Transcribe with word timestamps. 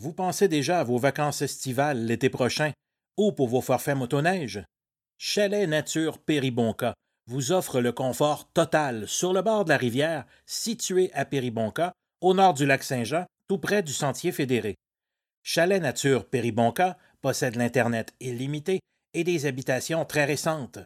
Vous 0.00 0.12
pensez 0.12 0.46
déjà 0.46 0.78
à 0.78 0.84
vos 0.84 0.98
vacances 0.98 1.42
estivales 1.42 2.06
l'été 2.06 2.30
prochain 2.30 2.70
ou 3.16 3.32
pour 3.32 3.48
vos 3.48 3.60
forfaits 3.60 3.96
motoneige? 3.96 4.62
Chalet 5.18 5.68
Nature 5.68 6.18
Péribonca 6.18 6.94
vous 7.26 7.50
offre 7.50 7.80
le 7.80 7.90
confort 7.90 8.48
total 8.52 9.08
sur 9.08 9.32
le 9.32 9.42
bord 9.42 9.64
de 9.64 9.70
la 9.70 9.76
rivière 9.76 10.24
situé 10.46 11.10
à 11.14 11.24
Péribonca, 11.24 11.92
au 12.20 12.32
nord 12.32 12.54
du 12.54 12.64
lac 12.64 12.84
Saint-Jean, 12.84 13.26
tout 13.48 13.58
près 13.58 13.82
du 13.82 13.92
sentier 13.92 14.30
fédéré. 14.30 14.76
Chalet 15.42 15.82
Nature 15.82 16.28
Péribonca 16.28 16.96
possède 17.20 17.56
l'Internet 17.56 18.14
illimité 18.20 18.78
et 19.14 19.24
des 19.24 19.46
habitations 19.46 20.04
très 20.04 20.26
récentes. 20.26 20.78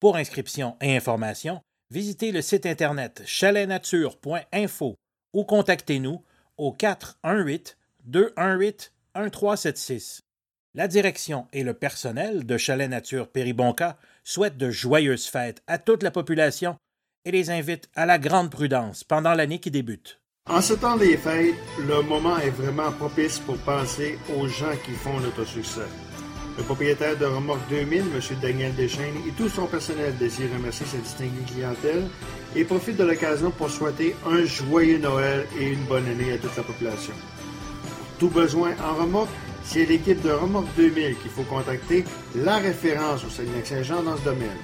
Pour 0.00 0.16
inscription 0.16 0.78
et 0.80 0.96
information, 0.96 1.60
visitez 1.90 2.32
le 2.32 2.40
site 2.40 2.64
Internet 2.64 3.22
chaletnature.info 3.26 4.94
ou 5.34 5.44
contactez-nous 5.44 6.24
au 6.56 6.72
418-218-1376. 8.10 10.20
La 10.74 10.88
direction 10.88 11.46
et 11.52 11.64
le 11.64 11.74
personnel 11.74 12.46
de 12.46 12.56
Chalet 12.56 12.88
Nature 12.88 13.28
Péribonca 13.28 13.98
souhaitent 14.22 14.58
de 14.58 14.70
joyeuses 14.70 15.26
fêtes 15.26 15.62
à 15.66 15.78
toute 15.78 16.02
la 16.02 16.10
population 16.10 16.76
et 17.24 17.30
les 17.30 17.50
invitent 17.50 17.90
à 17.94 18.06
la 18.06 18.18
grande 18.18 18.50
prudence 18.50 19.04
pendant 19.04 19.34
l'année 19.34 19.58
qui 19.58 19.70
débute. 19.70 20.20
En 20.48 20.60
ce 20.60 20.74
temps 20.74 20.96
des 20.96 21.16
fêtes, 21.16 21.54
le 21.86 22.02
moment 22.02 22.38
est 22.38 22.50
vraiment 22.50 22.92
propice 22.92 23.38
pour 23.40 23.58
penser 23.58 24.18
aux 24.36 24.46
gens 24.46 24.76
qui 24.84 24.92
font 24.92 25.20
notre 25.20 25.44
succès. 25.44 25.86
Le 26.56 26.64
propriétaire 26.64 27.16
de 27.16 27.24
Remorque 27.24 27.68
2000, 27.68 28.00
M. 28.00 28.20
Daniel 28.42 28.74
Deschaines, 28.74 29.16
et 29.28 29.32
tout 29.32 29.48
son 29.48 29.66
personnel 29.66 30.16
désirent 30.16 30.52
remercier 30.52 30.86
sa 30.86 30.98
distinguée 30.98 31.44
clientèle 31.46 32.08
et 32.56 32.64
profitent 32.64 32.96
de 32.96 33.04
l'occasion 33.04 33.50
pour 33.50 33.70
souhaiter 33.70 34.16
un 34.26 34.44
joyeux 34.44 34.98
Noël 34.98 35.46
et 35.60 35.68
une 35.68 35.84
bonne 35.84 36.06
année 36.06 36.32
à 36.32 36.38
toute 36.38 36.56
la 36.56 36.64
population. 36.64 37.14
Tout 38.18 38.30
besoin 38.30 38.72
en 38.82 38.94
remorque, 38.94 39.30
c'est 39.62 39.84
l'équipe 39.84 40.20
de 40.22 40.30
Remorque 40.30 40.74
2000 40.76 41.16
qu'il 41.18 41.30
faut 41.30 41.44
contacter, 41.44 42.04
la 42.34 42.56
référence 42.56 43.24
au 43.24 43.28
Saguenay-Saint-Jean 43.28 44.02
dans 44.02 44.16
ce 44.16 44.24
domaine. 44.24 44.56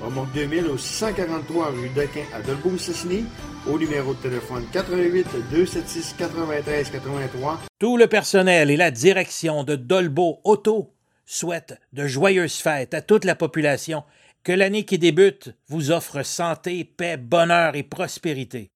Remorque 0.00 0.32
2000 0.32 0.66
au 0.66 0.78
643 0.78 1.70
rue 1.70 1.88
Dequin 1.88 2.24
à 2.32 2.40
Dolbeau-Mississini 2.42 3.24
au 3.68 3.78
numéro 3.78 4.14
de 4.14 4.18
téléphone 4.18 4.64
88 4.72 5.26
276 5.50 6.14
93 6.18 6.90
83. 6.90 7.60
Tout 7.80 7.96
le 7.96 8.06
personnel 8.06 8.70
et 8.70 8.76
la 8.76 8.92
direction 8.92 9.64
de 9.64 9.74
Dolbeau 9.74 10.38
Auto 10.44 10.92
souhaitent 11.26 11.80
de 11.92 12.06
joyeuses 12.06 12.58
fêtes 12.58 12.94
à 12.94 13.02
toute 13.02 13.24
la 13.24 13.34
population. 13.34 14.04
Que 14.44 14.52
l'année 14.52 14.84
qui 14.84 14.98
débute 14.98 15.54
vous 15.68 15.90
offre 15.90 16.22
santé, 16.22 16.84
paix, 16.84 17.16
bonheur 17.16 17.74
et 17.74 17.82
prospérité. 17.82 18.70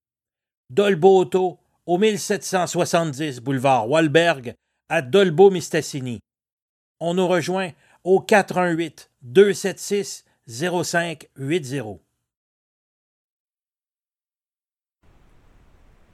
Dolbeau 0.70 1.18
Auto 1.18 1.58
au 1.88 1.96
1770 1.96 3.40
boulevard 3.40 3.88
Walberg 3.88 4.54
à 4.90 5.00
Dolbeau-Mistassini. 5.00 6.20
On 7.00 7.14
nous 7.14 7.26
rejoint 7.26 7.70
au 8.04 8.20
418 8.20 9.10
276 9.22 10.24
0580. 10.46 11.96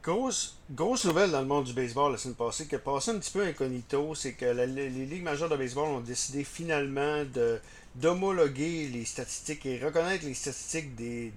Grosse, 0.05 0.58
grosse 0.70 1.06
nouvelle 1.06 1.33
dans 1.33 1.41
le 1.41 1.47
monde 1.47 1.64
du 1.64 1.72
baseball 1.72 2.12
la 2.12 2.19
semaine 2.19 2.36
passée 2.36 2.66
qui 2.69 2.77
a 2.77 2.78
passé 2.78 3.11
un 3.11 3.19
petit 3.19 3.33
peu 3.33 3.44
incognito, 3.44 4.14
c'est 4.14 4.34
que 4.34 4.44
les 4.44 4.91
ligues 4.91 5.25
majeures 5.25 5.48
de 5.48 5.56
baseball 5.56 5.88
ont 5.88 6.00
décidé 6.00 6.44
finalement 6.44 7.25
d'homologuer 7.97 8.86
les 8.92 9.06
statistiques 9.06 9.66
et 9.66 9.84
reconnaître 9.84 10.25
les 10.25 10.34
statistiques 10.34 10.94
des, 10.94 11.33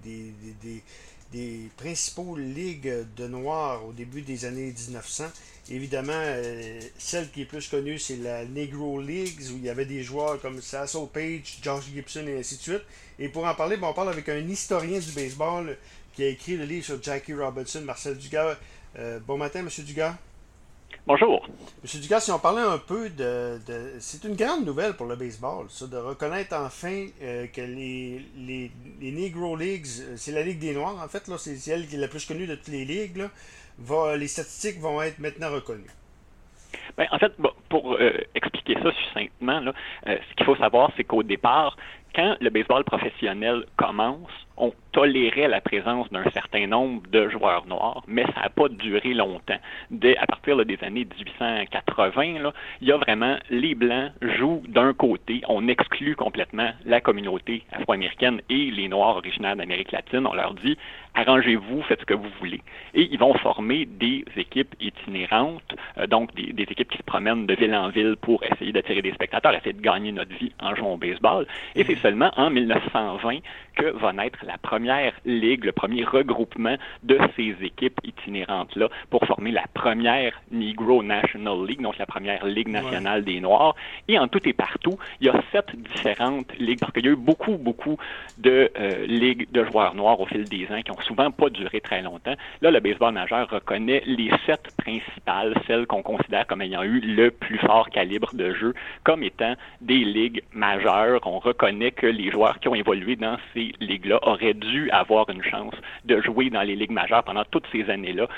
des, 1.32 1.70
principaux 1.76 2.36
ligues 2.36 2.92
de 3.16 3.26
noirs 3.26 3.84
au 3.86 3.92
début 3.92 4.22
des 4.22 4.44
années 4.44 4.72
1900. 4.72 5.24
Évidemment, 5.70 6.12
euh, 6.14 6.80
celle 6.98 7.30
qui 7.30 7.42
est 7.42 7.44
plus 7.44 7.68
connue, 7.68 7.98
c'est 7.98 8.16
la 8.16 8.44
Negro 8.46 9.00
Leagues, 9.00 9.42
où 9.52 9.56
il 9.56 9.64
y 9.64 9.68
avait 9.68 9.84
des 9.84 10.02
joueurs 10.02 10.40
comme 10.40 10.62
Sasso 10.62 11.06
Page, 11.06 11.58
Josh 11.62 11.84
Gibson 11.92 12.26
et 12.26 12.38
ainsi 12.38 12.56
de 12.56 12.62
suite. 12.62 12.82
Et 13.18 13.28
pour 13.28 13.44
en 13.46 13.54
parler, 13.54 13.76
bon, 13.76 13.88
on 13.88 13.92
parle 13.92 14.08
avec 14.08 14.28
un 14.28 14.38
historien 14.38 14.98
du 14.98 15.12
baseball 15.12 15.76
qui 16.14 16.24
a 16.24 16.28
écrit 16.28 16.56
le 16.56 16.64
livre 16.64 16.86
sur 16.86 17.02
Jackie 17.02 17.34
Robinson, 17.34 17.82
Marcel 17.82 18.16
Dugas. 18.16 18.56
Euh, 18.98 19.20
bon 19.20 19.36
matin, 19.36 19.62
Monsieur 19.62 19.82
Dugas. 19.82 20.16
Bonjour. 21.08 21.48
Monsieur 21.82 22.00
Dugas, 22.00 22.20
si 22.20 22.30
on 22.32 22.38
parlait 22.38 22.60
un 22.60 22.76
peu 22.76 23.08
de. 23.08 23.58
c'est 23.98 24.24
une 24.24 24.36
grande 24.36 24.66
nouvelle 24.66 24.92
pour 24.92 25.06
le 25.06 25.16
baseball, 25.16 25.64
ça, 25.70 25.86
de 25.86 25.96
reconnaître 25.96 26.54
enfin 26.54 27.06
euh, 27.22 27.46
que 27.46 27.62
les, 27.62 28.26
les, 28.36 28.70
les, 29.00 29.12
Negro 29.12 29.56
Leagues, 29.56 29.86
euh, 30.00 30.16
c'est 30.16 30.32
la 30.32 30.42
Ligue 30.42 30.58
des 30.58 30.74
Noirs, 30.74 31.02
en 31.02 31.08
fait, 31.08 31.26
là, 31.28 31.38
c'est 31.38 31.56
celle 31.56 31.86
qui 31.86 31.96
est 31.96 31.98
la 31.98 32.08
plus 32.08 32.26
connue 32.26 32.46
de 32.46 32.56
toutes 32.56 32.68
les 32.68 32.84
ligues, 32.84 33.24
va, 33.78 34.18
les 34.18 34.28
statistiques 34.28 34.80
vont 34.80 35.00
être 35.00 35.18
maintenant 35.18 35.50
reconnues. 35.50 35.90
Ben, 36.98 37.06
en 37.10 37.18
fait, 37.18 37.32
pour 37.70 37.98
expliquer 38.34 38.74
ça 38.74 38.92
succinctement, 38.92 39.60
là, 39.60 39.72
ce 40.04 40.34
qu'il 40.36 40.44
faut 40.44 40.56
savoir, 40.56 40.92
c'est 40.98 41.04
qu'au 41.04 41.22
départ, 41.22 41.78
quand 42.14 42.36
le 42.38 42.50
baseball 42.50 42.84
professionnel 42.84 43.64
commence, 43.78 44.28
on 44.58 44.72
tolérait 44.92 45.48
la 45.48 45.60
présence 45.60 46.10
d'un 46.10 46.28
certain 46.30 46.66
nombre 46.66 47.02
de 47.10 47.28
joueurs 47.28 47.66
noirs, 47.66 48.02
mais 48.06 48.24
ça 48.34 48.42
n'a 48.42 48.48
pas 48.48 48.68
duré 48.68 49.14
longtemps. 49.14 49.58
Dès, 49.90 50.16
à 50.16 50.26
partir 50.26 50.64
des 50.64 50.78
années 50.82 51.06
1880, 51.18 52.40
là, 52.40 52.52
il 52.80 52.88
y 52.88 52.92
a 52.92 52.96
vraiment 52.96 53.36
les 53.50 53.74
Blancs 53.74 54.12
jouent 54.20 54.62
d'un 54.68 54.92
côté, 54.92 55.42
on 55.48 55.68
exclut 55.68 56.16
complètement 56.16 56.70
la 56.84 57.00
communauté 57.00 57.64
afro-américaine 57.72 58.40
et 58.48 58.70
les 58.70 58.88
Noirs 58.88 59.16
originaires 59.16 59.56
d'Amérique 59.56 59.92
latine. 59.92 60.26
On 60.26 60.34
leur 60.34 60.54
dit 60.54 60.76
arrangez-vous, 61.14 61.82
faites 61.82 62.00
ce 62.00 62.04
que 62.04 62.14
vous 62.14 62.28
voulez. 62.38 62.60
Et 62.94 63.08
ils 63.10 63.18
vont 63.18 63.34
former 63.34 63.86
des 63.86 64.24
équipes 64.36 64.74
itinérantes, 64.80 65.74
euh, 65.98 66.06
donc 66.06 66.34
des, 66.34 66.52
des, 66.52 66.62
équipes 66.62 66.90
qui 66.90 66.98
se 66.98 67.02
promènent 67.02 67.46
de 67.46 67.54
ville 67.54 67.74
en 67.74 67.88
ville 67.88 68.16
pour 68.20 68.42
essayer 68.44 68.72
d'attirer 68.72 69.02
des 69.02 69.12
spectateurs, 69.12 69.54
essayer 69.54 69.72
de 69.72 69.80
gagner 69.80 70.12
notre 70.12 70.34
vie 70.36 70.52
en 70.60 70.74
jouant 70.74 70.94
au 70.94 70.96
baseball. 70.96 71.46
Et 71.74 71.84
c'est 71.84 71.96
seulement 71.96 72.30
en 72.36 72.50
1920 72.50 73.38
que 73.78 73.86
va 73.86 74.12
naître 74.12 74.40
la 74.44 74.58
première 74.58 75.12
ligue, 75.24 75.64
le 75.64 75.72
premier 75.72 76.04
regroupement 76.04 76.76
de 77.04 77.18
ces 77.36 77.54
équipes 77.62 77.98
itinérantes-là 78.04 78.88
pour 79.08 79.24
former 79.24 79.52
la 79.52 79.64
première 79.72 80.32
Negro 80.50 81.02
National 81.02 81.64
League, 81.66 81.80
donc 81.80 81.96
la 81.96 82.06
première 82.06 82.44
Ligue 82.44 82.68
nationale 82.68 83.24
des 83.24 83.40
Noirs. 83.40 83.74
Et 84.08 84.18
en 84.18 84.26
tout 84.28 84.46
et 84.48 84.52
partout, 84.52 84.98
il 85.20 85.28
y 85.28 85.30
a 85.30 85.40
sept 85.52 85.74
différentes 85.76 86.52
ligues, 86.58 86.80
parce 86.80 86.92
qu'il 86.92 87.06
y 87.06 87.08
a 87.08 87.12
eu 87.12 87.16
beaucoup, 87.16 87.56
beaucoup 87.56 87.96
de 88.38 88.70
euh, 88.78 89.06
ligues 89.06 89.46
de 89.52 89.64
joueurs 89.64 89.94
noirs 89.94 90.20
au 90.20 90.26
fil 90.26 90.44
des 90.44 90.66
ans 90.72 90.82
qui 90.82 90.90
ont 90.90 91.00
souvent 91.02 91.30
pas 91.30 91.48
duré 91.48 91.80
très 91.80 92.02
longtemps. 92.02 92.34
Là, 92.62 92.70
le 92.70 92.80
baseball 92.80 93.14
majeur 93.14 93.48
reconnaît 93.48 94.02
les 94.06 94.30
sept 94.44 94.68
principales, 94.76 95.54
celles 95.66 95.86
qu'on 95.86 96.02
considère 96.02 96.46
comme 96.46 96.62
ayant 96.62 96.82
eu 96.82 97.00
le 97.00 97.30
plus 97.30 97.58
fort 97.58 97.88
calibre 97.90 98.34
de 98.34 98.52
jeu, 98.54 98.74
comme 99.04 99.22
étant 99.22 99.54
des 99.80 100.04
ligues 100.04 100.42
majeures. 100.52 101.20
On 101.26 101.38
reconnaît 101.38 101.92
que 101.92 102.06
les 102.06 102.30
joueurs 102.30 102.58
qui 102.58 102.68
ont 102.68 102.74
évolué 102.74 103.14
dans 103.16 103.36
ces 103.54 103.67
ligues-là 103.80 104.18
auraient 104.22 104.54
dû 104.54 104.90
avoir 104.90 105.28
une 105.30 105.42
chance 105.42 105.74
de 106.04 106.20
jouer 106.20 106.50
dans 106.50 106.62
les 106.62 106.76
ligues 106.76 106.90
majeures 106.90 107.24
pendant 107.24 107.44
toutes 107.44 107.66
ces 107.72 107.88
années-là 107.90 108.28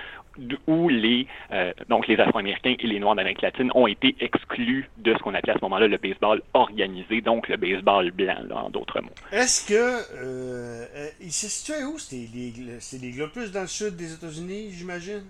où 0.66 0.88
les 0.88 1.26
euh, 1.52 1.72
donc 1.88 2.06
les 2.06 2.18
Afro-Américains 2.18 2.76
et 2.78 2.86
les 2.86 2.98
Noirs 3.00 3.16
d'Amérique 3.16 3.42
latine 3.42 3.70
ont 3.74 3.86
été 3.86 4.16
exclus 4.20 4.88
de 4.98 5.12
ce 5.14 5.18
qu'on 5.18 5.34
appelait 5.34 5.52
à 5.52 5.56
ce 5.56 5.62
moment-là 5.62 5.88
le 5.88 5.98
baseball 5.98 6.42
organisé, 6.54 7.20
donc 7.20 7.48
le 7.48 7.56
baseball 7.56 8.10
blanc, 8.12 8.36
en 8.54 8.70
d'autres 8.70 9.00
mots. 9.00 9.10
Est-ce 9.32 9.66
que 9.66 9.74
euh, 9.74 10.86
euh 10.94 11.08
il 11.20 11.32
se 11.32 11.84
où 11.84 11.98
ces 11.98 12.16
ligues-là? 12.16 13.26
Plus 13.28 13.52
dans 13.52 13.62
le 13.62 13.66
sud 13.66 13.97
des 13.97 14.14
États-Unis, 14.14 14.72
j'imagine? 14.72 15.24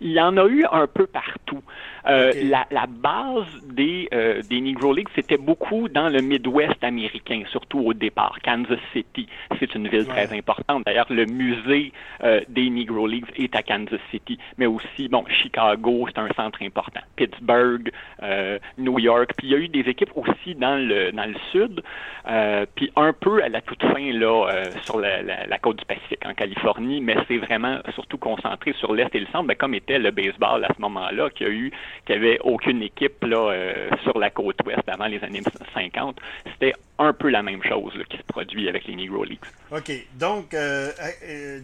Il 0.00 0.12
y 0.12 0.20
en 0.20 0.36
a 0.36 0.46
eu 0.46 0.64
un 0.70 0.86
peu 0.86 1.06
partout. 1.06 1.62
Euh, 2.06 2.32
la, 2.44 2.66
la, 2.70 2.86
base 2.86 3.46
des, 3.64 4.08
euh, 4.14 4.40
des 4.48 4.60
Negro 4.60 4.94
Leagues, 4.94 5.10
c'était 5.14 5.36
beaucoup 5.36 5.88
dans 5.88 6.08
le 6.08 6.22
Midwest 6.22 6.82
américain, 6.82 7.42
surtout 7.50 7.80
au 7.80 7.92
départ. 7.92 8.38
Kansas 8.42 8.78
City, 8.94 9.28
c'est 9.58 9.74
une 9.74 9.88
ville 9.88 10.06
très 10.06 10.32
importante. 10.32 10.84
D'ailleurs, 10.86 11.06
le 11.10 11.26
musée 11.26 11.92
euh, 12.22 12.40
des 12.48 12.70
Negro 12.70 13.06
Leagues 13.06 13.30
est 13.36 13.54
à 13.54 13.62
Kansas 13.62 14.00
City, 14.10 14.38
mais 14.56 14.66
aussi, 14.66 15.08
bon, 15.08 15.24
Chicago, 15.28 16.06
c'est 16.08 16.18
un 16.18 16.28
centre 16.34 16.62
important. 16.62 17.00
Pittsburgh, 17.16 17.90
euh, 18.22 18.58
New 18.78 18.98
York. 18.98 19.32
Puis 19.36 19.48
il 19.48 19.50
y 19.50 19.54
a 19.54 19.58
eu 19.58 19.68
des 19.68 19.80
équipes 19.80 20.12
aussi 20.14 20.54
dans 20.54 20.76
le, 20.76 21.12
dans 21.12 21.26
le 21.26 21.36
sud, 21.52 21.82
euh, 22.28 22.64
puis 22.74 22.90
un 22.96 23.12
peu 23.12 23.42
à 23.42 23.48
la 23.48 23.60
toute 23.60 23.82
fin, 23.82 24.12
là, 24.12 24.48
euh, 24.48 24.64
sur 24.84 24.98
la, 24.98 25.22
la, 25.22 25.46
la, 25.46 25.58
côte 25.58 25.78
du 25.78 25.84
Pacifique, 25.84 26.24
en 26.24 26.32
Californie, 26.32 27.00
mais 27.00 27.16
c'est 27.28 27.38
vraiment 27.38 27.78
surtout 27.94 28.18
concentré 28.18 28.72
sur 28.74 28.94
l'Est 28.94 29.14
et 29.14 29.20
le 29.20 29.26
centre, 29.26 29.46
ben, 29.46 29.56
comme 29.56 29.74
était 29.74 29.89
le 29.98 30.10
baseball 30.10 30.64
à 30.64 30.68
ce 30.74 30.80
moment-là, 30.80 31.30
qui 31.30 31.44
a 31.44 31.48
eu 31.48 31.72
qu'il 32.06 32.20
n'y 32.20 32.26
avait 32.26 32.38
aucune 32.40 32.82
équipe 32.82 33.22
là, 33.24 33.50
euh, 33.50 33.90
sur 34.02 34.18
la 34.18 34.30
côte 34.30 34.56
ouest 34.64 34.86
avant 34.86 35.06
les 35.06 35.22
années 35.22 35.42
50. 35.74 36.16
C'était 36.52 36.74
un 36.98 37.12
peu 37.12 37.28
la 37.28 37.42
même 37.42 37.62
chose 37.62 37.94
là, 37.94 38.04
qui 38.04 38.16
se 38.16 38.22
produit 38.22 38.68
avec 38.68 38.86
les 38.86 38.96
Negro 38.96 39.24
Leagues. 39.24 39.40
OK. 39.72 39.90
Donc, 40.18 40.54
euh, 40.54 40.90
euh, 41.24 41.60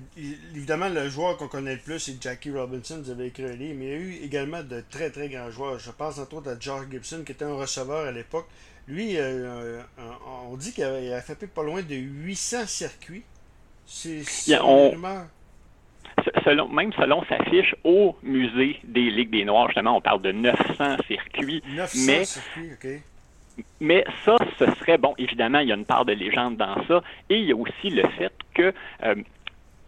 évidemment, 0.54 0.88
le 0.88 1.08
joueur 1.08 1.36
qu'on 1.36 1.48
connaît 1.48 1.74
le 1.74 1.80
plus, 1.80 1.98
c'est 1.98 2.22
Jackie 2.22 2.50
Robinson, 2.50 3.00
vous 3.02 3.10
avez 3.10 3.26
écrit 3.26 3.44
un 3.44 3.56
livre, 3.56 3.76
mais 3.78 3.86
il 3.86 3.90
y 3.90 3.94
a 3.94 3.98
eu 3.98 4.12
également 4.24 4.62
de 4.62 4.82
très, 4.90 5.10
très 5.10 5.28
grands 5.28 5.50
joueurs. 5.50 5.78
Je 5.78 5.90
pense 5.90 6.18
entre 6.18 6.36
autres 6.36 6.50
à 6.50 6.58
George 6.58 6.86
Gibson, 6.90 7.22
qui 7.24 7.32
était 7.32 7.44
un 7.44 7.54
receveur 7.54 8.06
à 8.06 8.12
l'époque. 8.12 8.46
Lui, 8.88 9.16
on 10.48 10.56
dit 10.56 10.72
qu'il 10.72 10.84
a, 10.84 11.20
fait 11.20 11.46
pas 11.48 11.64
loin 11.64 11.82
de 11.82 11.94
800 11.94 12.66
circuits. 12.66 13.24
C'est 13.84 14.22
on, 14.62 14.92
selon, 16.46 16.68
même 16.68 16.92
selon 16.92 17.22
sa 17.24 17.42
fiche 17.44 17.74
au 17.84 18.16
musée 18.22 18.80
des 18.84 19.10
Ligues 19.10 19.30
des 19.30 19.44
Noirs, 19.44 19.66
justement, 19.68 19.96
on 19.96 20.00
parle 20.00 20.22
de 20.22 20.32
900 20.32 20.96
circuits. 21.06 21.62
900 21.68 21.98
mais, 22.06 22.24
circuits, 22.24 22.70
OK. 22.72 22.88
Mais 23.80 24.04
ça, 24.24 24.36
ce 24.58 24.66
serait, 24.76 24.98
bon, 24.98 25.14
évidemment, 25.18 25.58
il 25.58 25.68
y 25.68 25.72
a 25.72 25.74
une 25.74 25.84
part 25.84 26.04
de 26.04 26.12
légende 26.12 26.56
dans 26.56 26.76
ça, 26.86 27.02
et 27.28 27.38
il 27.38 27.44
y 27.44 27.52
a 27.52 27.56
aussi 27.56 27.90
le 27.90 28.06
fait 28.18 28.32
que 28.54 28.72
euh, 29.02 29.14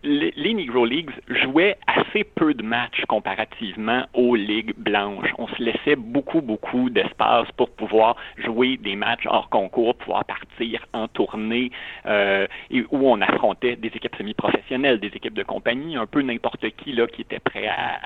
les, 0.02 0.32
les, 0.37 0.55
Negro 0.55 0.84
Leagues 0.84 1.10
jouaient 1.28 1.76
assez 2.08 2.25
peu 2.25 2.55
de 2.55 2.62
matchs 2.62 3.05
comparativement 3.08 4.05
aux 4.14 4.37
ligues 4.37 4.75
blanches. 4.76 5.31
On 5.38 5.49
se 5.49 5.62
laissait 5.62 5.96
beaucoup, 5.96 6.40
beaucoup 6.40 6.90
d'espace 6.90 7.50
pour 7.56 7.70
pouvoir 7.70 8.16
jouer 8.37 8.76
des 8.76 8.96
matchs 8.96 9.26
hors 9.26 9.49
concours, 9.49 9.94
pouvoir 9.96 10.25
partir 10.25 10.84
en 10.93 11.08
tournée, 11.08 11.70
euh, 12.06 12.46
et 12.70 12.84
où 12.90 13.08
on 13.08 13.20
affrontait 13.20 13.76
des 13.76 13.88
équipes 13.88 14.16
semi-professionnelles, 14.16 15.00
des 15.00 15.08
équipes 15.08 15.34
de 15.34 15.43
compagnie, 15.43 15.96
un 15.96 16.06
peu 16.06 16.22
n'importe 16.22 16.69
qui 16.76 16.93
là 16.93 17.06
qui 17.06 17.22
était 17.22 17.40
prêt 17.40 17.66
à, 17.66 18.00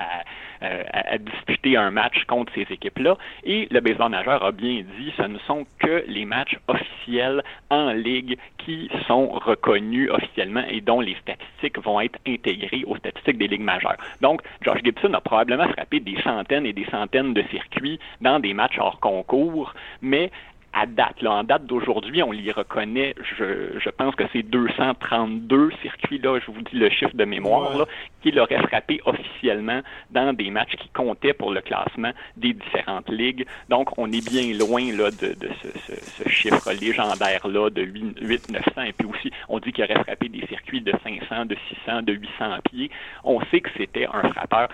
à, 0.60 1.12
à, 1.12 1.18
disputer 1.18 1.76
un 1.76 1.90
match 1.90 2.24
contre 2.26 2.52
ces 2.54 2.66
équipes-là. 2.70 3.16
Et 3.44 3.68
le 3.70 3.80
baseball 3.80 4.10
majeur 4.10 4.44
a 4.44 4.52
bien 4.52 4.82
dit, 4.98 5.12
ce 5.16 5.22
ne 5.22 5.38
sont 5.40 5.66
que 5.78 6.04
les 6.08 6.24
matchs 6.24 6.56
officiels 6.68 7.42
en 7.70 7.92
ligue 7.92 8.38
qui 8.58 8.88
sont 9.06 9.28
reconnus 9.28 10.10
officiellement 10.10 10.64
et 10.68 10.80
dont 10.80 11.00
les 11.00 11.16
statistiques 11.16 11.78
vont 11.78 12.00
être 12.00 12.18
intégrés 12.26 12.84
aux 12.86 12.96
statistiques 12.96 13.38
des 13.38 13.48
ligues 13.48 13.62
majeures. 13.62 13.91
Donc, 14.20 14.42
Josh 14.62 14.80
Gibson 14.84 15.12
a 15.14 15.20
probablement 15.20 15.68
frappé 15.68 16.00
des 16.00 16.20
centaines 16.22 16.66
et 16.66 16.72
des 16.72 16.86
centaines 16.86 17.34
de 17.34 17.42
circuits 17.50 17.98
dans 18.20 18.40
des 18.40 18.54
matchs 18.54 18.78
hors 18.78 19.00
concours, 19.00 19.74
mais 20.00 20.30
à 20.72 20.86
date, 20.86 21.20
là, 21.20 21.32
en 21.32 21.44
date 21.44 21.66
d'aujourd'hui, 21.66 22.22
on 22.22 22.32
l'y 22.32 22.50
reconnaît, 22.50 23.14
je, 23.38 23.78
je 23.78 23.90
pense 23.90 24.14
que 24.14 24.24
c'est 24.32 24.42
232 24.42 25.70
circuits, 25.82 26.18
là, 26.18 26.38
je 26.38 26.50
vous 26.50 26.62
dis 26.62 26.76
le 26.76 26.88
chiffre 26.88 27.14
de 27.14 27.24
mémoire, 27.24 27.76
là, 27.76 27.84
qu'il 28.22 28.38
aurait 28.40 28.62
frappé 28.62 29.00
officiellement 29.04 29.82
dans 30.10 30.32
des 30.32 30.50
matchs 30.50 30.76
qui 30.76 30.88
comptaient 30.88 31.34
pour 31.34 31.52
le 31.52 31.60
classement 31.60 32.12
des 32.36 32.54
différentes 32.54 33.10
ligues. 33.10 33.46
Donc, 33.68 33.98
on 33.98 34.10
est 34.10 34.26
bien 34.26 34.56
loin 34.56 34.92
là, 34.92 35.10
de, 35.10 35.34
de 35.34 35.50
ce, 35.62 35.68
ce, 35.78 36.22
ce 36.22 36.28
chiffre 36.28 36.72
légendaire-là 36.72 37.70
de 37.70 37.82
8-900. 37.82 38.86
Et 38.86 38.92
puis 38.92 39.08
aussi, 39.08 39.30
on 39.48 39.58
dit 39.58 39.72
qu'il 39.72 39.84
aurait 39.84 40.02
frappé 40.02 40.28
des 40.28 40.46
circuits 40.46 40.80
de 40.80 40.92
500, 41.02 41.46
de 41.46 41.56
600, 41.84 42.02
de 42.02 42.12
800 42.14 42.58
pieds. 42.70 42.90
On 43.24 43.40
sait 43.50 43.60
que 43.60 43.70
c'était 43.76 44.06
un 44.06 44.32
frappeur 44.32 44.68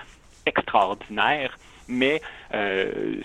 extraordinaire, 0.46 1.58
mais 1.88 2.20
euh, 2.54 3.16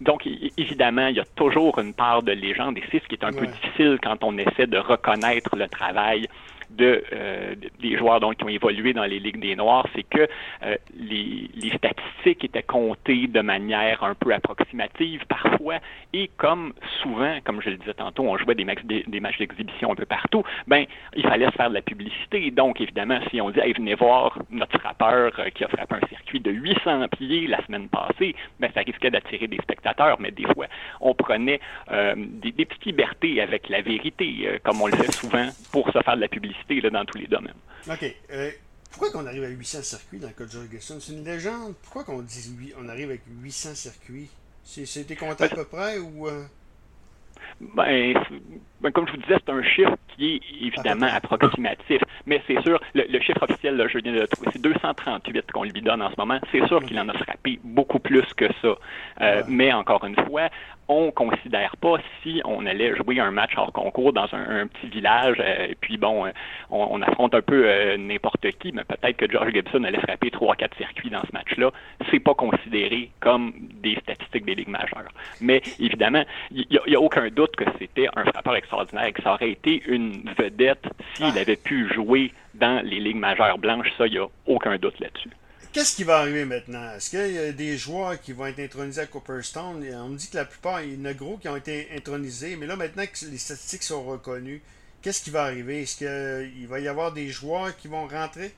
donc, 0.00 0.26
évidemment, 0.56 1.08
il 1.08 1.16
y 1.16 1.20
a 1.20 1.24
toujours 1.36 1.78
une 1.78 1.94
part 1.94 2.22
de 2.22 2.32
légende 2.32 2.76
et 2.78 2.82
c'est 2.90 3.02
ce 3.02 3.08
qui 3.08 3.14
est 3.14 3.24
un 3.24 3.32
ouais. 3.32 3.40
peu 3.40 3.46
difficile 3.46 3.98
quand 4.02 4.22
on 4.22 4.36
essaie 4.36 4.66
de 4.66 4.78
reconnaître 4.78 5.56
le 5.56 5.68
travail 5.68 6.28
de, 6.70 7.04
euh, 7.12 7.54
des 7.80 7.96
joueurs 7.96 8.20
donc, 8.20 8.36
qui 8.36 8.44
ont 8.44 8.48
évolué 8.48 8.92
dans 8.92 9.04
les 9.04 9.18
Ligues 9.18 9.40
des 9.40 9.56
Noirs, 9.56 9.86
c'est 9.94 10.02
que 10.02 10.28
euh, 10.64 10.76
les, 10.98 11.50
les, 11.54 11.70
statistiques 11.76 12.44
étaient 12.44 12.62
comptées 12.62 13.26
de 13.26 13.40
manière 13.40 14.02
un 14.04 14.14
peu 14.14 14.32
approximative 14.32 15.24
parfois, 15.28 15.76
et 16.12 16.30
comme 16.36 16.72
souvent, 17.02 17.38
comme 17.44 17.60
je 17.62 17.70
le 17.70 17.76
disais 17.76 17.94
tantôt, 17.94 18.24
on 18.24 18.36
jouait 18.36 18.54
des, 18.54 18.64
matchs, 18.64 19.38
d'exhibition 19.38 19.92
un 19.92 19.94
peu 19.94 20.06
partout, 20.06 20.42
ben 20.66 20.84
il 21.14 21.22
fallait 21.22 21.46
se 21.46 21.52
faire 21.52 21.68
de 21.68 21.74
la 21.74 21.82
publicité. 21.82 22.50
Donc, 22.50 22.80
évidemment, 22.80 23.18
si 23.30 23.40
on 23.40 23.50
dit 23.50 23.60
hey, 23.60 23.72
venez 23.72 23.94
voir 23.94 24.38
notre 24.50 24.78
frappeur 24.78 25.32
euh, 25.38 25.50
qui 25.50 25.64
a 25.64 25.68
frappé 25.68 25.96
un 25.96 26.06
circuit 26.08 26.40
de 26.40 26.50
800 26.50 27.08
pieds 27.16 27.46
la 27.46 27.64
semaine 27.66 27.88
passée, 27.88 28.34
ben 28.60 28.70
ça 28.74 28.80
risquait 28.80 29.10
d'attirer 29.10 29.46
des 29.46 29.58
spectateurs, 29.58 30.18
mais 30.20 30.30
des 30.30 30.44
fois, 30.54 30.66
on 31.00 31.14
prenait 31.14 31.60
euh, 31.90 32.14
des, 32.16 32.52
des, 32.52 32.64
petites 32.64 32.84
libertés 32.84 33.40
avec 33.40 33.68
la 33.68 33.80
vérité, 33.80 34.34
euh, 34.44 34.58
comme 34.62 34.80
on 34.80 34.86
le 34.86 34.96
fait 34.96 35.12
souvent 35.12 35.46
pour 35.72 35.90
se 35.92 36.00
faire 36.00 36.16
de 36.16 36.20
la 36.20 36.28
publicité 36.28 36.55
Là, 36.68 36.90
dans 36.90 37.04
tous 37.04 37.18
les 37.18 37.26
domaines. 37.26 37.54
OK. 37.88 38.14
Euh, 38.30 38.50
pourquoi 38.90 39.10
qu'on 39.10 39.26
arrive 39.26 39.44
à 39.44 39.48
800 39.48 39.82
circuits 39.82 40.18
dans 40.18 40.28
le 40.28 40.34
cas 40.34 40.44
de? 40.44 40.78
C'est 40.80 41.12
une 41.12 41.24
légende. 41.24 41.74
Pourquoi 41.82 42.04
qu'on 42.04 42.22
dit 42.22 42.72
on 42.78 42.88
arrive 42.88 43.10
avec 43.10 43.22
800 43.42 43.74
circuits? 43.74 44.28
C'était 44.64 45.16
compté 45.16 45.44
à 45.44 45.48
peu 45.48 45.64
près 45.64 45.98
ou... 45.98 46.28
Euh... 46.28 46.44
Ben, 47.60 48.14
ben, 48.14 48.24
comme 48.92 49.06
je 49.06 49.12
vous 49.12 49.18
disais, 49.18 49.36
c'est 49.44 49.52
un 49.52 49.62
chiffre 49.62 49.96
qui 50.16 50.34
est 50.34 50.66
évidemment 50.66 51.08
approximatif. 51.12 52.00
Mais 52.26 52.42
c'est 52.46 52.60
sûr, 52.62 52.80
le, 52.94 53.04
le, 53.08 53.20
chiffre 53.20 53.42
officiel, 53.42 53.76
là, 53.76 53.86
je 53.88 53.98
viens 53.98 54.12
de 54.12 54.20
le 54.20 54.28
trouver, 54.28 54.50
c'est 54.52 54.62
238 54.62 55.52
qu'on 55.52 55.64
lui 55.64 55.82
donne 55.82 56.02
en 56.02 56.10
ce 56.10 56.14
moment. 56.18 56.38
C'est 56.52 56.66
sûr 56.66 56.82
qu'il 56.84 56.98
en 56.98 57.08
a 57.08 57.12
frappé 57.12 57.58
beaucoup 57.64 57.98
plus 57.98 58.26
que 58.34 58.46
ça. 58.62 58.68
Euh, 58.68 58.76
ouais. 59.20 59.44
Mais 59.48 59.72
encore 59.72 60.04
une 60.04 60.16
fois, 60.26 60.48
on 60.88 61.10
considère 61.10 61.76
pas 61.78 61.96
si 62.22 62.40
on 62.44 62.64
allait 62.64 62.94
jouer 62.96 63.18
un 63.18 63.30
match 63.30 63.52
hors 63.56 63.72
concours 63.72 64.12
dans 64.12 64.28
un, 64.32 64.60
un 64.62 64.66
petit 64.66 64.88
village, 64.88 65.36
euh, 65.40 65.66
et 65.68 65.74
puis 65.74 65.96
bon, 65.96 66.26
euh, 66.26 66.30
on, 66.70 66.88
on, 66.90 67.02
affronte 67.02 67.34
un 67.34 67.42
peu 67.42 67.64
euh, 67.66 67.96
n'importe 67.96 68.46
qui, 68.58 68.72
mais 68.72 68.84
peut-être 68.84 69.16
que 69.16 69.30
George 69.30 69.52
Gibson 69.52 69.82
allait 69.84 70.00
frapper 70.00 70.30
trois, 70.30 70.54
quatre 70.54 70.76
circuits 70.76 71.10
dans 71.10 71.22
ce 71.22 71.32
match-là. 71.32 71.70
C'est 72.10 72.20
pas 72.20 72.34
considéré 72.34 73.10
comme 73.20 73.52
des 73.82 73.96
statistiques 74.02 74.44
des 74.44 74.54
ligues 74.54 74.68
majeures. 74.68 75.10
Mais 75.40 75.60
évidemment, 75.80 76.24
il 76.52 76.66
n'y 76.70 76.94
a, 76.94 76.98
a, 76.98 77.02
aucun 77.02 77.28
doute 77.28 77.56
que 77.56 77.64
c'était 77.78 78.08
un 78.14 78.24
frappeur 78.24 78.54
extraordinaire, 78.54 78.75
que 78.84 79.22
ça 79.22 79.34
aurait 79.34 79.50
été 79.50 79.82
une 79.86 80.30
vedette 80.38 80.84
s'il 81.14 81.38
avait 81.38 81.56
pu 81.56 81.92
jouer 81.92 82.32
dans 82.54 82.84
les 82.84 83.00
ligues 83.00 83.16
majeures 83.16 83.58
blanches. 83.58 83.92
Ça, 83.96 84.06
il 84.06 84.12
n'y 84.12 84.18
a 84.18 84.26
aucun 84.46 84.76
doute 84.78 84.98
là-dessus. 85.00 85.30
Qu'est-ce 85.72 85.94
qui 85.94 86.04
va 86.04 86.18
arriver 86.18 86.44
maintenant? 86.46 86.94
Est-ce 86.94 87.10
qu'il 87.10 87.32
y 87.32 87.38
a 87.38 87.52
des 87.52 87.76
joueurs 87.76 88.18
qui 88.18 88.32
vont 88.32 88.46
être 88.46 88.60
intronisés 88.60 89.02
à 89.02 89.06
Cooperstown? 89.06 89.84
On 89.94 90.08
me 90.08 90.16
dit 90.16 90.30
que 90.30 90.36
la 90.36 90.46
plupart, 90.46 90.80
il 90.82 90.94
y 90.94 91.02
en 91.02 91.04
a 91.04 91.12
gros 91.12 91.36
qui 91.36 91.48
ont 91.48 91.56
été 91.56 91.88
intronisés, 91.94 92.56
mais 92.56 92.66
là, 92.66 92.76
maintenant 92.76 93.04
que 93.04 93.26
les 93.30 93.36
statistiques 93.36 93.82
sont 93.82 94.02
reconnues, 94.02 94.62
qu'est-ce 95.02 95.22
qui 95.22 95.30
va 95.30 95.44
arriver? 95.44 95.82
Est-ce 95.82 95.98
qu'il 95.98 96.66
va 96.66 96.80
y 96.80 96.88
avoir 96.88 97.12
des 97.12 97.28
joueurs 97.28 97.76
qui 97.76 97.88
vont 97.88 98.06
rentrer? 98.06 98.52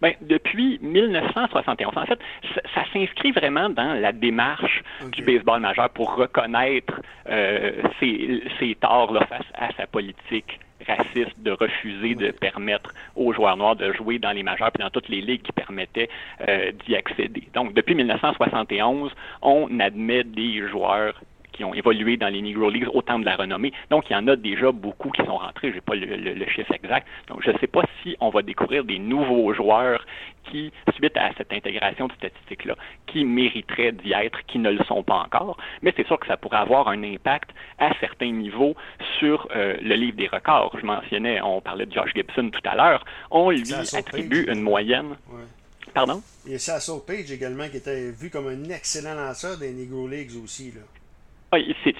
Ben, 0.00 0.14
depuis 0.22 0.78
1971, 0.82 1.96
en 1.96 2.06
fait, 2.06 2.18
ça, 2.54 2.60
ça 2.74 2.84
s'inscrit 2.92 3.32
vraiment 3.32 3.68
dans 3.68 4.00
la 4.00 4.12
démarche 4.12 4.82
okay. 5.02 5.10
du 5.10 5.22
baseball 5.22 5.60
majeur 5.60 5.90
pour 5.90 6.14
reconnaître 6.14 7.00
euh, 7.28 7.82
ses, 7.98 8.42
ses 8.58 8.74
torts 8.76 9.12
là, 9.12 9.26
face 9.26 9.46
à 9.54 9.70
sa 9.76 9.86
politique 9.86 10.58
raciste 10.86 11.38
de 11.38 11.50
refuser 11.50 12.14
de 12.14 12.30
permettre 12.30 12.94
aux 13.16 13.32
joueurs 13.32 13.56
noirs 13.56 13.76
de 13.76 13.92
jouer 13.92 14.18
dans 14.18 14.32
les 14.32 14.42
majeurs 14.42 14.72
puis 14.72 14.82
dans 14.82 14.90
toutes 14.90 15.08
les 15.08 15.20
ligues 15.20 15.42
qui 15.42 15.52
permettaient 15.52 16.08
euh, 16.48 16.72
d'y 16.86 16.96
accéder. 16.96 17.48
Donc, 17.54 17.74
depuis 17.74 17.94
1971, 17.94 19.10
on 19.42 19.80
admet 19.80 20.24
des 20.24 20.66
joueurs 20.68 21.14
qui 21.60 21.64
ont 21.64 21.74
évolué 21.74 22.16
dans 22.16 22.28
les 22.28 22.40
Negro 22.40 22.70
Leagues 22.70 22.88
au 22.94 23.02
temps 23.02 23.18
de 23.18 23.26
la 23.26 23.36
renommée. 23.36 23.70
Donc, 23.90 24.08
il 24.08 24.14
y 24.14 24.16
en 24.16 24.26
a 24.28 24.34
déjà 24.34 24.72
beaucoup 24.72 25.10
qui 25.10 25.22
sont 25.26 25.36
rentrés. 25.36 25.68
Je 25.68 25.74
n'ai 25.74 25.80
pas 25.82 25.94
le, 25.94 26.06
le, 26.06 26.32
le, 26.32 26.46
chiffre 26.46 26.72
exact. 26.72 27.06
Donc, 27.28 27.42
je 27.44 27.50
ne 27.50 27.58
sais 27.58 27.66
pas 27.66 27.82
si 28.02 28.16
on 28.18 28.30
va 28.30 28.40
découvrir 28.40 28.82
des 28.82 28.98
nouveaux 28.98 29.52
joueurs 29.52 30.06
qui, 30.44 30.72
suite 30.94 31.18
à 31.18 31.30
cette 31.36 31.52
intégration 31.52 32.06
de 32.06 32.14
statistiques-là, 32.14 32.76
qui 33.06 33.26
mériteraient 33.26 33.92
d'y 33.92 34.12
être, 34.12 34.38
qui 34.46 34.58
ne 34.58 34.70
le 34.70 34.82
sont 34.84 35.02
pas 35.02 35.16
encore. 35.16 35.58
Mais 35.82 35.92
c'est 35.94 36.06
sûr 36.06 36.18
que 36.18 36.26
ça 36.26 36.38
pourrait 36.38 36.56
avoir 36.56 36.88
un 36.88 37.02
impact 37.02 37.50
à 37.78 37.90
certains 38.00 38.32
niveaux 38.32 38.74
sur 39.18 39.46
euh, 39.54 39.76
le 39.82 39.96
livre 39.96 40.16
des 40.16 40.28
records. 40.28 40.74
Je 40.80 40.86
mentionnais, 40.86 41.42
on 41.42 41.60
parlait 41.60 41.84
de 41.84 41.92
Josh 41.92 42.14
Gibson 42.14 42.48
tout 42.48 42.66
à 42.66 42.74
l'heure. 42.74 43.04
On 43.30 43.50
lui 43.50 43.74
attribue 43.74 44.46
une 44.50 44.62
moyenne. 44.62 45.10
Ouais. 45.28 45.44
Pardon? 45.92 46.22
Il 46.46 46.52
y 46.52 46.54
a 46.54 46.58
Sasso 46.58 47.00
Page 47.00 47.30
également 47.30 47.68
qui 47.68 47.76
était 47.76 48.10
vu 48.12 48.30
comme 48.30 48.46
un 48.48 48.70
excellent 48.70 49.14
lanceur 49.14 49.58
des 49.58 49.72
Negro 49.72 50.08
Leagues 50.08 50.42
aussi. 50.42 50.70
Là. 50.70 50.80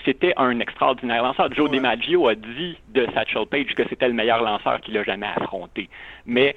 C'était 0.05 0.33
un 0.37 0.61
extraordinaire 0.61 1.23
lanceur. 1.23 1.53
Joe 1.53 1.69
ouais. 1.69 1.77
DiMaggio 1.77 2.29
a 2.29 2.35
dit 2.35 2.77
de 2.89 3.07
Satchel 3.15 3.47
Page 3.47 3.75
que 3.75 3.83
c'était 3.89 4.07
le 4.07 4.15
meilleur 4.15 4.43
lanceur 4.43 4.81
qu'il 4.81 4.97
a 4.97 5.03
jamais 5.03 5.27
affronté. 5.27 5.89
Mais 6.25 6.55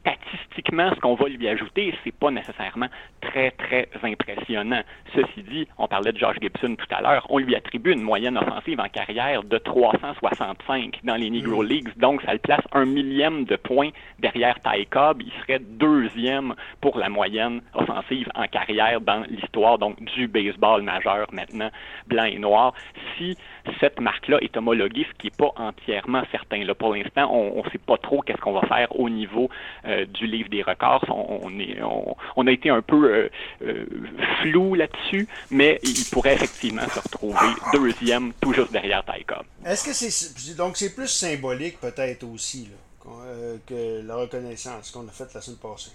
statistiquement, 0.00 0.90
ce 0.94 1.00
qu'on 1.00 1.14
va 1.14 1.28
lui 1.28 1.48
ajouter, 1.48 1.94
c'est 2.04 2.14
pas 2.14 2.30
nécessairement 2.30 2.88
très, 3.20 3.50
très 3.52 3.88
impressionnant. 4.02 4.82
Ceci 5.14 5.42
dit, 5.42 5.68
on 5.78 5.88
parlait 5.88 6.12
de 6.12 6.18
Josh 6.18 6.36
Gibson 6.40 6.76
tout 6.76 6.94
à 6.94 7.00
l'heure, 7.00 7.26
on 7.30 7.38
lui 7.38 7.54
attribue 7.54 7.92
une 7.92 8.02
moyenne 8.02 8.36
offensive 8.36 8.80
en 8.80 8.88
carrière 8.88 9.42
de 9.44 9.58
365 9.58 11.00
dans 11.04 11.16
les 11.16 11.30
Negro 11.30 11.62
Leagues, 11.62 11.96
donc 11.96 12.22
ça 12.22 12.32
le 12.32 12.38
place 12.38 12.64
un 12.72 12.84
millième 12.84 13.44
de 13.44 13.56
points 13.56 13.90
derrière 14.18 14.58
Ty 14.60 14.86
Cobb. 14.86 15.22
Il 15.22 15.32
serait 15.42 15.60
deuxième 15.60 16.54
pour 16.80 16.98
la 16.98 17.08
moyenne 17.08 17.60
offensive 17.74 18.28
en 18.34 18.46
carrière 18.46 19.00
dans 19.00 19.22
l'histoire 19.28 19.78
donc 19.78 20.02
du 20.14 20.28
baseball 20.28 20.82
majeur 20.82 21.26
maintenant, 21.32 21.70
blanc 22.06 22.24
et 22.24 22.38
noir. 22.38 22.74
Si 23.16 23.36
cette 23.80 24.00
marque-là 24.00 24.38
est 24.40 24.56
homologuée, 24.56 25.06
ce 25.10 25.18
qui 25.18 25.26
n'est 25.26 25.36
pas 25.36 25.52
entièrement 25.56 26.22
certain. 26.30 26.64
Là, 26.64 26.74
pour 26.74 26.94
l'instant, 26.94 27.30
on 27.32 27.62
ne 27.64 27.70
sait 27.70 27.78
pas 27.78 27.96
trop 27.98 28.22
qu'est-ce 28.22 28.40
qu'on 28.40 28.52
va 28.52 28.66
faire 28.66 28.88
au 28.98 29.08
niveau 29.08 29.48
euh, 29.86 30.06
du 30.06 30.26
livre 30.26 30.48
des 30.48 30.62
records. 30.62 31.04
On, 31.08 31.58
est, 31.58 31.80
on, 31.82 32.16
on 32.36 32.46
a 32.46 32.50
été 32.50 32.70
un 32.70 32.82
peu 32.82 33.04
euh, 33.04 33.28
euh, 33.62 33.86
flou 34.40 34.74
là-dessus, 34.74 35.28
mais 35.50 35.78
il 35.82 36.04
pourrait 36.10 36.34
effectivement 36.34 36.88
se 36.88 37.00
retrouver 37.00 37.48
deuxième, 37.72 38.32
tout 38.40 38.52
juste 38.52 38.72
derrière 38.72 39.04
Taika. 39.04 39.42
Est-ce 39.64 39.84
que 39.84 39.92
c'est 39.92 40.56
donc 40.56 40.76
c'est 40.76 40.94
plus 40.94 41.08
symbolique 41.08 41.80
peut-être 41.80 42.24
aussi 42.24 42.68
que 43.66 44.06
la 44.06 44.16
reconnaissance 44.16 44.90
qu'on 44.90 45.06
a 45.08 45.10
faite 45.10 45.32
la 45.34 45.40
semaine 45.40 45.58
passée? 45.58 45.92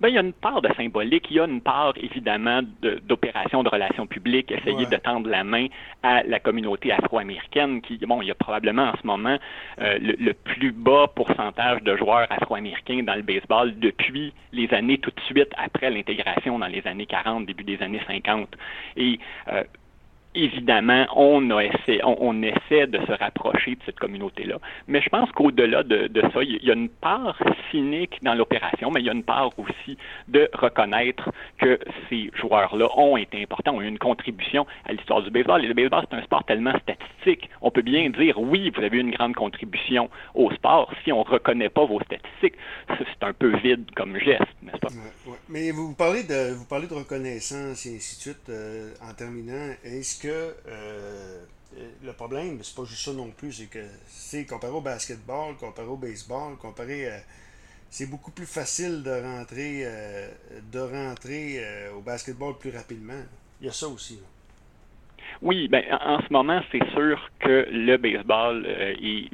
Ben, 0.00 0.08
il 0.08 0.14
y 0.14 0.18
a 0.18 0.22
une 0.22 0.32
part 0.32 0.60
de 0.60 0.68
symbolique, 0.74 1.26
il 1.30 1.36
y 1.36 1.40
a 1.40 1.44
une 1.44 1.60
part 1.60 1.94
évidemment 1.96 2.60
d'opération 3.04 3.62
de, 3.62 3.68
relations 3.68 4.06
publiques, 4.06 4.50
essayer 4.50 4.86
de 4.86 4.96
tendre 4.96 5.28
la 5.28 5.44
main 5.44 5.66
à 6.02 6.22
la 6.24 6.40
communauté 6.40 6.92
afro-américaine 6.92 7.80
qui, 7.80 7.96
bon, 7.98 8.20
il 8.20 8.28
y 8.28 8.30
a 8.30 8.34
probablement 8.34 8.90
en 8.90 8.96
ce 9.00 9.06
moment 9.06 9.38
euh, 9.80 9.98
le, 10.00 10.32
plus 10.32 10.72
bas 10.72 11.06
pourcentage 11.14 11.82
de 11.82 11.96
joueurs 11.96 12.26
afro-américains 12.30 13.02
dans 13.02 13.14
le 13.14 13.22
baseball 13.22 13.78
depuis 13.78 14.32
les 14.52 14.72
années 14.74 14.98
tout 14.98 15.10
de 15.10 15.20
suite 15.20 15.52
après 15.56 15.90
l'intégration 15.90 16.58
dans 16.58 16.66
les 16.66 16.86
années 16.86 17.06
40, 17.06 17.46
début 17.46 17.64
des 17.64 17.80
années 17.82 18.02
50. 18.06 18.48
Et 18.96 19.18
euh, 19.52 19.62
évidemment, 20.34 21.06
on, 21.14 21.58
essaie, 21.58 22.00
on, 22.04 22.42
essaie 22.42 22.86
de 22.86 22.98
se 23.06 23.12
rapprocher 23.12 23.76
de 23.76 23.80
cette 23.86 23.98
communauté-là. 23.98 24.56
Mais 24.88 25.00
je 25.00 25.08
pense 25.08 25.30
qu'au-delà 25.32 25.82
de, 25.82 26.10
ça, 26.32 26.42
il 26.42 26.62
y 26.62 26.70
a 26.70 26.74
une 26.74 26.88
part 26.88 27.38
cynique 27.70 28.18
dans 28.22 28.34
l'opération, 28.34 28.90
mais 28.90 29.00
il 29.00 29.06
y 29.06 29.10
a 29.10 29.12
une 29.12 29.22
part 29.22 29.50
aussi 29.58 29.96
de 30.28 30.48
reconnaître 30.54 31.30
que 31.58 31.78
ces 32.08 32.30
joueurs-là 32.34 32.88
ont 32.96 33.16
été 33.16 33.42
importants, 33.42 33.76
ont 33.76 33.82
eu 33.82 33.86
une 33.86 33.98
contribution 33.98 34.66
à 34.86 34.92
l'histoire 34.92 35.22
du 35.22 35.30
baseball. 35.30 35.64
Et 35.64 35.68
le 35.68 35.74
baseball, 35.74 36.04
c'est 36.10 36.16
un 36.16 36.22
sport 36.22 36.44
tellement 36.44 36.76
statistique. 36.80 37.48
On 37.60 37.70
peut 37.70 37.82
bien 37.82 38.10
dire, 38.10 38.40
oui, 38.40 38.70
vous 38.74 38.82
avez 38.82 38.96
eu 38.96 39.00
une 39.00 39.12
grande 39.12 39.34
contribution 39.34 40.10
au 40.34 40.50
sport. 40.52 40.92
Si 41.04 41.12
on 41.12 41.20
ne 41.20 41.28
reconnaît 41.30 41.68
pas 41.68 41.84
vos 41.84 42.00
statistiques, 42.00 42.54
c'est 42.88 43.24
un 43.24 43.32
peu 43.32 43.56
vide 43.58 43.90
comme 43.94 44.18
geste, 44.18 44.42
n'est-ce 44.62 44.78
pas? 44.78 44.88
Mais 45.48 45.70
vous 45.70 45.94
parlez, 45.94 46.24
de, 46.24 46.54
vous 46.54 46.64
parlez 46.64 46.86
de 46.86 46.94
reconnaissance 46.94 47.86
et 47.86 47.96
ainsi 47.96 48.16
de 48.16 48.20
suite 48.20 48.48
euh, 48.48 48.90
en 49.02 49.14
terminant. 49.14 49.70
Est-ce 49.84 50.23
que 50.26 50.54
euh, 50.68 51.44
le 52.02 52.12
problème, 52.12 52.58
c'est 52.62 52.74
pas 52.74 52.84
juste 52.84 53.04
ça 53.04 53.12
non 53.12 53.30
plus, 53.30 53.52
c'est 53.52 53.66
que 53.66 53.84
c'est 54.06 54.46
comparé 54.46 54.72
au 54.72 54.80
basketball, 54.80 55.56
comparé 55.56 55.88
au 55.88 55.96
baseball, 55.96 56.56
comparé 56.56 57.08
à, 57.08 57.18
c'est 57.90 58.06
beaucoup 58.06 58.30
plus 58.30 58.46
facile 58.46 59.02
de 59.02 59.10
rentrer 59.10 59.82
euh, 59.84 60.28
de 60.72 60.80
rentrer 60.80 61.60
au 61.96 62.00
basketball 62.00 62.54
plus 62.58 62.70
rapidement. 62.70 63.22
Il 63.60 63.66
y 63.66 63.68
a 63.68 63.72
ça 63.72 63.86
aussi. 63.88 64.18
Oui, 65.42 65.68
ben 65.68 65.82
en 66.00 66.20
ce 66.20 66.32
moment, 66.32 66.60
c'est 66.70 66.84
sûr 66.92 67.30
que 67.40 67.66
le 67.70 67.96
baseball 67.96 68.66
est 68.66 69.30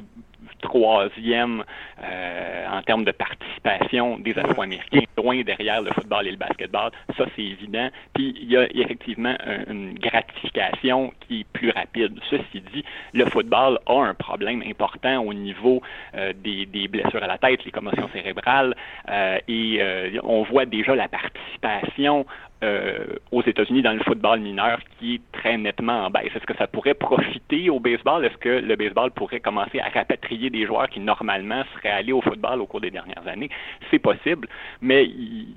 troisième 0.61 1.63
euh, 2.03 2.67
en 2.69 2.81
termes 2.81 3.03
de 3.03 3.11
participation 3.11 4.17
des 4.19 4.37
Afro-Américains, 4.37 5.03
loin 5.17 5.41
derrière 5.41 5.81
le 5.81 5.91
football 5.91 6.27
et 6.27 6.31
le 6.31 6.37
basketball. 6.37 6.91
Ça, 7.17 7.25
c'est 7.35 7.43
évident. 7.43 7.89
Puis, 8.13 8.35
il 8.41 8.49
y 8.49 8.57
a 8.57 8.67
effectivement 8.73 9.35
une 9.67 9.93
gratification 9.95 11.13
qui 11.27 11.41
est 11.41 11.47
plus 11.51 11.71
rapide. 11.71 12.17
Ceci 12.29 12.61
dit, 12.73 12.83
le 13.13 13.25
football 13.25 13.79
a 13.85 14.01
un 14.01 14.13
problème 14.13 14.63
important 14.67 15.23
au 15.23 15.33
niveau 15.33 15.81
euh, 16.15 16.33
des, 16.33 16.87
blessures 16.87 17.23
à 17.23 17.27
la 17.27 17.37
tête, 17.37 17.63
les 17.65 17.71
commotions 17.71 18.09
cérébrales, 18.13 18.75
euh, 19.09 19.37
et 19.47 19.81
on 20.23 20.43
voit 20.43 20.65
déjà 20.65 20.95
la 20.95 21.07
participation 21.07 22.25
euh, 22.63 23.15
aux 23.31 23.41
États-Unis 23.41 23.81
dans 23.81 23.93
le 23.93 24.03
football 24.03 24.39
mineur 24.39 24.79
qui 24.99 25.15
est 25.15 25.21
très 25.31 25.57
nettement 25.57 26.05
en 26.05 26.09
baisse. 26.11 26.29
Est-ce 26.35 26.45
que 26.45 26.55
ça 26.57 26.67
pourrait 26.67 26.93
profiter 26.93 27.69
au 27.69 27.79
baseball? 27.79 28.23
Est-ce 28.23 28.37
que 28.37 28.49
le 28.49 28.75
baseball 28.75 29.09
pourrait 29.11 29.39
commencer 29.39 29.79
à 29.79 29.89
rapatrier 29.89 30.51
des 30.51 30.67
joueurs 30.67 30.87
qui 30.89 30.99
normalement 30.99 31.63
seraient 31.75 31.89
allés 31.89 32.11
au 32.11 32.21
football 32.21 32.61
au 32.61 32.67
cours 32.67 32.81
des 32.81 32.91
dernières 32.91 33.27
années? 33.27 33.49
C'est 33.89 33.99
possible, 33.99 34.47
mais 34.79 35.09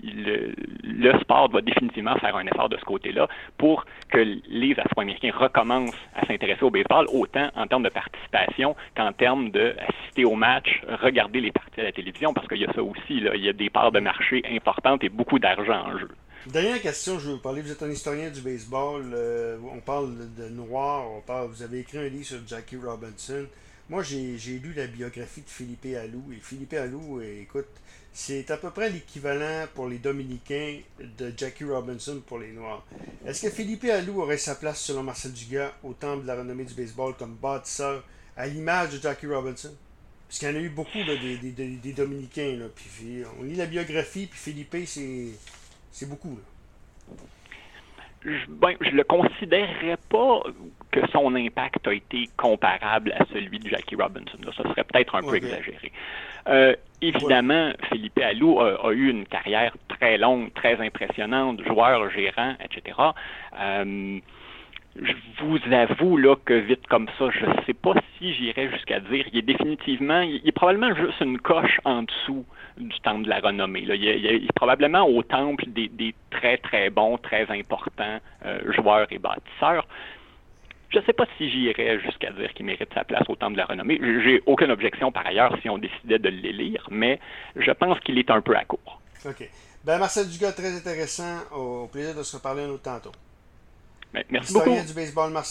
le, 0.03 1.19
sport 1.21 1.51
doit 1.51 1.61
définitivement 1.61 2.17
faire 2.17 2.37
un 2.37 2.47
effort 2.47 2.69
de 2.69 2.77
ce 2.79 2.85
côté-là 2.85 3.29
pour 3.59 3.85
que 4.11 4.19
les 4.49 4.75
Afro-Américains 4.79 5.33
recommencent 5.35 5.95
à 6.17 6.27
s'intéresser 6.27 6.65
au 6.65 6.71
baseball, 6.71 7.07
autant 7.13 7.49
en 7.55 7.67
termes 7.67 7.83
de 7.83 7.91
participation 7.91 8.75
qu'en 8.97 9.13
termes 9.13 9.51
d'assister 9.51 10.25
aux 10.25 10.35
matchs, 10.37 10.81
regarder 11.03 11.41
les 11.41 11.53
parties 11.53 11.81
à 11.81 11.85
la 11.85 11.93
télévision, 11.93 12.33
parce 12.33 12.49
qu'il 12.49 12.59
y 12.59 12.67
a 12.67 12.73
ça 12.73 12.83
aussi, 12.83 13.21
là, 13.21 13.33
il 13.35 13.45
y 13.45 13.49
a 13.49 13.53
des 13.53 13.71
parts 13.71 13.93
de 13.93 14.01
marché 14.01 14.43
importantes 14.51 15.05
et 15.05 15.09
beaucoup 15.09 15.39
d'argent 15.39 15.85
en 15.87 15.99
jeu. 15.99 16.09
Dernière 16.47 16.83
question, 16.83 17.19
je 17.19 17.29
veux 17.29 17.35
vous 17.35 17.41
parler. 17.41 17.63
Vous 17.63 17.73
êtes 17.73 17.83
un 17.83 17.91
historien 17.91 18.29
du 18.29 18.43
baseball. 18.43 19.13
Euh, 19.15 19.57
on 19.73 19.81
parle 19.81 20.15
de, 20.37 20.49
noir. 20.51 21.11
On 21.11 21.23
parle, 21.23 21.49
vous 21.49 21.63
avez 21.63 21.81
écrit 21.81 21.97
un 21.97 22.09
livre 22.09 22.27
sur 22.27 22.39
Jackie 22.47 22.77
Robinson. 22.77 23.47
Moi, 23.89 24.03
j'ai 24.03 24.59
lu 24.59 24.75
la 24.75 24.87
biographie 24.87 25.41
de 25.41 25.49
Philippe 25.49 25.87
Allou. 25.97 26.23
Et 26.33 26.41
Philippe 26.43 26.75
Allou, 26.75 27.21
euh, 27.21 27.41
écoute, 27.41 27.69
c'est 28.13 28.51
à 28.51 28.59
peu 28.59 28.71
près 28.71 28.91
l'équivalent 28.91 29.67
pour 29.75 29.89
les 29.89 29.97
Dominicains 29.97 30.81
de 31.19 31.33
Jackie 31.35 31.65
Robinson 31.65 32.23
pour 32.27 32.39
les 32.39 32.53
Noirs. 32.53 32.85
Est-ce 33.25 33.41
que 33.41 33.51
Philippe 33.51 33.85
Allou 33.85 34.21
aurait 34.21 34.37
sa 34.37 34.55
place, 34.55 34.83
selon 34.83 35.03
Marcel 35.03 35.33
Dugas, 35.33 35.73
au 35.83 35.95
temple 35.95 36.25
de 36.25 36.27
la 36.27 36.37
renommée 36.37 36.65
du 36.65 36.75
baseball 36.75 37.15
comme 37.19 37.37
bâtisseur 37.37 38.05
à 38.37 38.47
l'image 38.47 38.91
de 38.91 39.01
Jackie 39.01 39.29
Robinson? 39.29 39.75
Parce 40.29 40.41
qu'il 40.41 40.49
y 40.49 40.53
en 40.53 40.57
a 40.57 40.61
eu 40.61 40.69
beaucoup 40.69 40.99
des, 40.99 41.93
Dominicains. 41.97 42.57
Là. 42.59 42.67
Puis, 42.75 43.23
on 43.41 43.45
lit 43.45 43.57
la 43.57 43.67
biographie, 43.67 44.27
puis 44.27 44.39
Philippe, 44.39 44.77
c'est 44.87 45.31
c'est 45.95 46.09
beaucoup. 46.09 46.37
Je, 48.25 48.47
ben, 48.49 48.75
je 48.81 48.91
le 48.91 49.05
considérerais 49.05 49.97
pas 50.09 50.43
que 50.91 51.07
son 51.13 51.35
impact 51.37 51.87
a 51.87 51.93
été 51.95 52.29
comparable 52.37 53.13
à 53.13 53.25
celui 53.33 53.61
de 53.61 53.69
Jackie 53.69 53.95
Robinson. 53.95 54.39
Ça 54.57 54.65
serait 54.65 54.83
peut-être 54.83 55.15
un 55.15 55.23
peu 55.23 55.37
exagéré. 55.37 55.93
Euh, 56.49 56.75
évidemment, 57.01 57.73
Philippe 57.89 58.19
Allou 58.19 58.61
a, 58.61 58.93
eu 58.93 59.09
une 59.09 59.25
carrière 59.27 59.77
très 59.89 60.19
longue, 60.19 60.53
très 60.55 60.81
impressionnante, 60.85 61.63
joueur, 61.63 62.11
gérant, 62.11 62.55
etc. 62.61 62.99
Euh, 63.61 64.19
je 65.01 65.13
vous 65.43 65.59
avoue 65.73 66.17
là 66.17 66.37
que 66.45 66.55
vite 66.55 66.87
comme 66.87 67.09
ça, 67.19 67.31
je 67.31 67.47
ne 67.47 67.55
sais 67.67 67.75
pas 67.75 67.95
si 68.19 68.33
j'irais 68.35 68.71
jusqu'à 68.71 69.01
dire. 69.01 69.27
Il 69.33 69.39
est 69.39 69.43
définitivement, 69.43 70.21
il 70.21 70.41
est 70.45 70.53
probablement 70.53 70.95
juste 70.95 71.21
une 71.21 71.39
coche 71.39 71.81
en 71.85 72.03
dessous 72.03 72.45
du 72.79 72.99
temple 73.01 73.25
de 73.25 73.29
la 73.29 73.41
renommée. 73.41 73.81
Il, 73.81 73.91
est, 74.07 74.53
probablement 74.55 75.03
au 75.03 75.23
temple 75.23 75.65
des, 75.67 76.15
très 76.31 76.59
très 76.59 76.91
bons, 76.91 77.19
très 77.19 77.51
importants 77.51 78.21
euh, 78.45 78.73
joueurs 78.73 79.07
et 79.11 79.19
bâtisseurs. 79.19 79.87
Je 80.91 80.99
ne 80.99 81.05
sais 81.05 81.13
pas 81.13 81.25
si 81.39 81.51
j'irais 81.51 81.99
jusqu'à 81.99 82.31
dire 82.31 82.53
qu'il 82.55 82.67
mérite 82.67 82.93
sa 82.95 83.03
place 83.03 83.29
au 83.29 83.35
temple 83.35 83.55
de 83.55 83.59
la 83.59 83.65
renommée. 83.65 83.99
J'ai 84.23 84.43
aucune 84.47 84.71
objection 84.71 85.11
par 85.11 85.27
ailleurs 85.27 85.57
si 85.61 85.69
on 85.69 85.79
décidait 85.79 86.21
de 86.21 86.29
l'élire, 86.29 86.87
mais 86.91 87.19
je 87.57 87.73
pense 87.73 87.99
qu'il 88.01 88.17
est 88.19 88.31
un 88.31 88.41
peu 88.41 88.57
à 88.57 88.65
court. 88.65 89.01
OK. 89.25 89.49
Ben 89.85 89.99
Marcel 89.99 90.29
Dugas, 90.29 90.53
très 90.53 90.75
intéressant. 90.77 91.41
Au 91.53 91.89
plaisir 91.89 92.15
de 92.15 92.23
se 92.23 92.37
reparler 92.37 92.63
un 92.63 92.69
autre 92.69 92.85
tantôt. 92.85 93.13
Merci 94.30 94.52
beaucoup. 94.52 94.71
du 94.87 94.92
baseball, 94.92 95.30